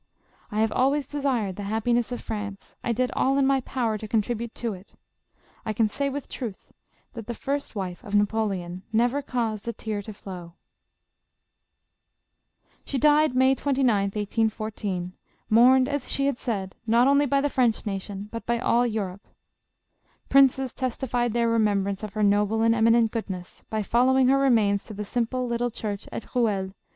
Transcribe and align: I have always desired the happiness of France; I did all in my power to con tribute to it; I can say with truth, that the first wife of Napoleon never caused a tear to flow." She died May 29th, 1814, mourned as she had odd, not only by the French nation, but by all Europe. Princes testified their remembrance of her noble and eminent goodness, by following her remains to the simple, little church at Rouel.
I 0.51 0.61
have 0.61 0.71
always 0.71 1.05
desired 1.07 1.57
the 1.57 1.61
happiness 1.69 2.11
of 2.11 2.21
France; 2.21 2.75
I 2.83 2.91
did 2.91 3.11
all 3.13 3.37
in 3.37 3.45
my 3.45 3.59
power 3.61 3.99
to 3.99 4.07
con 4.07 4.23
tribute 4.23 4.51
to 4.55 4.73
it; 4.73 4.95
I 5.63 5.73
can 5.73 5.87
say 5.87 6.09
with 6.09 6.27
truth, 6.27 6.71
that 7.13 7.27
the 7.27 7.35
first 7.35 7.75
wife 7.75 8.03
of 8.03 8.15
Napoleon 8.15 8.81
never 8.91 9.21
caused 9.21 9.67
a 9.67 9.73
tear 9.73 10.01
to 10.01 10.11
flow." 10.11 10.53
She 12.83 12.97
died 12.97 13.35
May 13.35 13.53
29th, 13.53 14.15
1814, 14.15 15.13
mourned 15.51 15.87
as 15.87 16.09
she 16.11 16.25
had 16.25 16.39
odd, 16.49 16.73
not 16.87 17.07
only 17.07 17.27
by 17.27 17.39
the 17.39 17.47
French 17.47 17.85
nation, 17.85 18.27
but 18.31 18.43
by 18.47 18.57
all 18.57 18.87
Europe. 18.87 19.27
Princes 20.29 20.73
testified 20.73 21.33
their 21.33 21.47
remembrance 21.47 22.01
of 22.01 22.13
her 22.13 22.23
noble 22.23 22.63
and 22.63 22.73
eminent 22.73 23.11
goodness, 23.11 23.63
by 23.69 23.83
following 23.83 24.29
her 24.29 24.39
remains 24.39 24.83
to 24.85 24.95
the 24.95 25.05
simple, 25.05 25.45
little 25.47 25.69
church 25.69 26.07
at 26.11 26.33
Rouel. 26.33 26.73